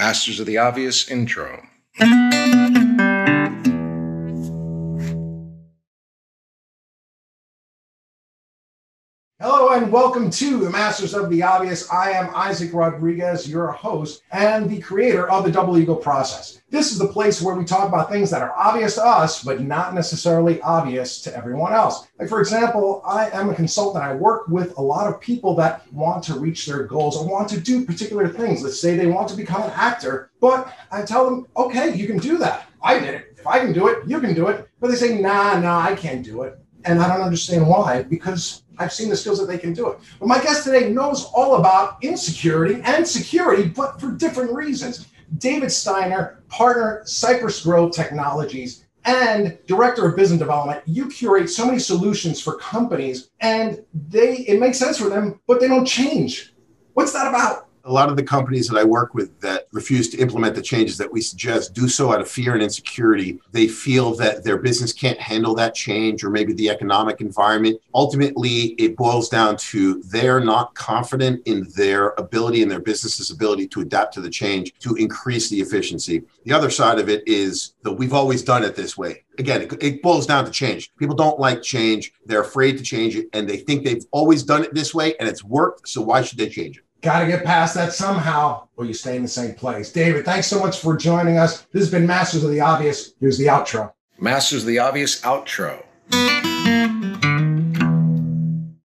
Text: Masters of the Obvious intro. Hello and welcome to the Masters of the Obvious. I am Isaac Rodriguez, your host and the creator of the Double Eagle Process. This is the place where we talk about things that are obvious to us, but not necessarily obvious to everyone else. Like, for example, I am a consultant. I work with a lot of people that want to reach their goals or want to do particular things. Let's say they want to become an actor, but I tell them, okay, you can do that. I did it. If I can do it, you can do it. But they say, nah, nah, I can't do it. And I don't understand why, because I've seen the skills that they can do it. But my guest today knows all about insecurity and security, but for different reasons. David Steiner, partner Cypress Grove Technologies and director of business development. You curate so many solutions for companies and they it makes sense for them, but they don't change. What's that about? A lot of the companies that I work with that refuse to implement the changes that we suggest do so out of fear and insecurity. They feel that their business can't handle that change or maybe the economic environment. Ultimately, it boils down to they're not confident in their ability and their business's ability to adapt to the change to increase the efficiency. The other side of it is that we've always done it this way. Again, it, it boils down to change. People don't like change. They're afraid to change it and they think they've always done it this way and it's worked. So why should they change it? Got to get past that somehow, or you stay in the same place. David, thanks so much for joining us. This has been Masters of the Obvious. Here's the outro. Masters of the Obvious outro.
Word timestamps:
Masters 0.00 0.40
of 0.40 0.46
the 0.46 0.56
Obvious 0.56 1.10
intro. 1.10 1.62
Hello 9.42 9.70
and 9.70 9.90
welcome 9.90 10.28
to 10.28 10.58
the 10.58 10.68
Masters 10.68 11.14
of 11.14 11.30
the 11.30 11.42
Obvious. 11.42 11.90
I 11.90 12.10
am 12.10 12.28
Isaac 12.34 12.74
Rodriguez, 12.74 13.48
your 13.48 13.72
host 13.72 14.22
and 14.32 14.68
the 14.68 14.82
creator 14.82 15.30
of 15.30 15.44
the 15.44 15.50
Double 15.50 15.78
Eagle 15.78 15.96
Process. 15.96 16.60
This 16.68 16.92
is 16.92 16.98
the 16.98 17.08
place 17.08 17.40
where 17.40 17.54
we 17.54 17.64
talk 17.64 17.88
about 17.88 18.10
things 18.10 18.30
that 18.32 18.42
are 18.42 18.54
obvious 18.54 18.96
to 18.96 19.02
us, 19.02 19.42
but 19.42 19.62
not 19.62 19.94
necessarily 19.94 20.60
obvious 20.60 21.22
to 21.22 21.34
everyone 21.34 21.72
else. 21.72 22.06
Like, 22.18 22.28
for 22.28 22.38
example, 22.38 23.00
I 23.06 23.30
am 23.30 23.48
a 23.48 23.54
consultant. 23.54 24.04
I 24.04 24.14
work 24.14 24.46
with 24.48 24.76
a 24.76 24.82
lot 24.82 25.10
of 25.10 25.22
people 25.22 25.54
that 25.54 25.90
want 25.90 26.22
to 26.24 26.38
reach 26.38 26.66
their 26.66 26.82
goals 26.82 27.16
or 27.16 27.26
want 27.26 27.48
to 27.48 27.60
do 27.60 27.86
particular 27.86 28.28
things. 28.28 28.62
Let's 28.62 28.78
say 28.78 28.94
they 28.94 29.06
want 29.06 29.30
to 29.30 29.36
become 29.36 29.62
an 29.62 29.72
actor, 29.74 30.32
but 30.42 30.70
I 30.92 31.00
tell 31.00 31.24
them, 31.24 31.46
okay, 31.56 31.94
you 31.94 32.06
can 32.06 32.18
do 32.18 32.36
that. 32.36 32.66
I 32.82 32.98
did 32.98 33.14
it. 33.14 33.34
If 33.38 33.46
I 33.46 33.60
can 33.60 33.72
do 33.72 33.88
it, 33.88 34.06
you 34.06 34.20
can 34.20 34.34
do 34.34 34.48
it. 34.48 34.68
But 34.80 34.90
they 34.90 34.96
say, 34.96 35.18
nah, 35.18 35.58
nah, 35.58 35.80
I 35.80 35.94
can't 35.94 36.22
do 36.22 36.42
it. 36.42 36.58
And 36.84 37.00
I 37.00 37.08
don't 37.08 37.22
understand 37.22 37.66
why, 37.66 38.02
because 38.02 38.62
I've 38.78 38.92
seen 38.92 39.08
the 39.10 39.16
skills 39.16 39.38
that 39.38 39.46
they 39.46 39.58
can 39.58 39.72
do 39.72 39.88
it. 39.90 39.98
But 40.18 40.28
my 40.28 40.40
guest 40.40 40.64
today 40.64 40.90
knows 40.90 41.24
all 41.34 41.56
about 41.56 42.02
insecurity 42.02 42.80
and 42.82 43.06
security, 43.06 43.68
but 43.68 44.00
for 44.00 44.12
different 44.12 44.52
reasons. 44.52 45.06
David 45.38 45.70
Steiner, 45.70 46.42
partner 46.48 47.02
Cypress 47.04 47.62
Grove 47.62 47.92
Technologies 47.92 48.86
and 49.04 49.58
director 49.66 50.06
of 50.06 50.16
business 50.16 50.38
development. 50.38 50.82
You 50.86 51.08
curate 51.08 51.48
so 51.48 51.66
many 51.66 51.78
solutions 51.78 52.40
for 52.40 52.56
companies 52.56 53.30
and 53.40 53.84
they 54.08 54.38
it 54.38 54.60
makes 54.60 54.78
sense 54.78 54.98
for 54.98 55.08
them, 55.08 55.40
but 55.46 55.60
they 55.60 55.68
don't 55.68 55.86
change. 55.86 56.54
What's 56.94 57.12
that 57.12 57.28
about? 57.28 57.69
A 57.84 57.92
lot 57.92 58.08
of 58.08 58.16
the 58.16 58.22
companies 58.22 58.68
that 58.68 58.78
I 58.78 58.84
work 58.84 59.14
with 59.14 59.40
that 59.40 59.68
refuse 59.72 60.08
to 60.10 60.18
implement 60.18 60.54
the 60.54 60.62
changes 60.62 60.98
that 60.98 61.12
we 61.12 61.20
suggest 61.20 61.74
do 61.74 61.88
so 61.88 62.12
out 62.12 62.20
of 62.20 62.28
fear 62.28 62.54
and 62.54 62.62
insecurity. 62.62 63.40
They 63.52 63.68
feel 63.68 64.14
that 64.16 64.44
their 64.44 64.58
business 64.58 64.92
can't 64.92 65.18
handle 65.18 65.54
that 65.56 65.74
change 65.74 66.22
or 66.22 66.30
maybe 66.30 66.52
the 66.52 66.70
economic 66.70 67.20
environment. 67.20 67.80
Ultimately, 67.94 68.74
it 68.78 68.96
boils 68.96 69.28
down 69.28 69.56
to 69.56 70.02
they're 70.04 70.40
not 70.40 70.74
confident 70.74 71.42
in 71.46 71.66
their 71.76 72.10
ability 72.18 72.62
and 72.62 72.70
their 72.70 72.80
business's 72.80 73.30
ability 73.30 73.66
to 73.68 73.80
adapt 73.80 74.14
to 74.14 74.20
the 74.20 74.30
change 74.30 74.74
to 74.80 74.94
increase 74.96 75.48
the 75.48 75.60
efficiency. 75.60 76.22
The 76.44 76.52
other 76.52 76.70
side 76.70 76.98
of 76.98 77.08
it 77.08 77.26
is 77.26 77.74
that 77.82 77.92
we've 77.92 78.14
always 78.14 78.42
done 78.42 78.62
it 78.62 78.76
this 78.76 78.96
way. 78.96 79.24
Again, 79.38 79.62
it, 79.62 79.82
it 79.82 80.02
boils 80.02 80.26
down 80.26 80.44
to 80.44 80.50
change. 80.50 80.94
People 80.96 81.14
don't 81.14 81.40
like 81.40 81.62
change. 81.62 82.12
They're 82.26 82.42
afraid 82.42 82.76
to 82.78 82.84
change 82.84 83.16
it 83.16 83.28
and 83.32 83.48
they 83.48 83.56
think 83.56 83.84
they've 83.84 84.04
always 84.10 84.42
done 84.42 84.64
it 84.64 84.74
this 84.74 84.94
way 84.94 85.14
and 85.18 85.28
it's 85.28 85.44
worked. 85.44 85.88
So 85.88 86.02
why 86.02 86.22
should 86.22 86.38
they 86.38 86.48
change 86.48 86.78
it? 86.78 86.84
Got 87.02 87.20
to 87.20 87.26
get 87.26 87.44
past 87.44 87.74
that 87.76 87.94
somehow, 87.94 88.68
or 88.76 88.84
you 88.84 88.92
stay 88.92 89.16
in 89.16 89.22
the 89.22 89.28
same 89.28 89.54
place. 89.54 89.90
David, 89.90 90.24
thanks 90.24 90.46
so 90.48 90.58
much 90.58 90.80
for 90.80 90.96
joining 90.96 91.38
us. 91.38 91.62
This 91.72 91.82
has 91.82 91.90
been 91.90 92.06
Masters 92.06 92.44
of 92.44 92.50
the 92.50 92.60
Obvious. 92.60 93.14
Here's 93.20 93.38
the 93.38 93.46
outro. 93.46 93.92
Masters 94.18 94.62
of 94.62 94.66
the 94.66 94.78
Obvious 94.80 95.20
outro. 95.22 95.82